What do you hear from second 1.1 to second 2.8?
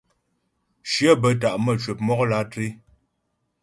bə́ ta' nə́ mcwəp mɔk lǎtré.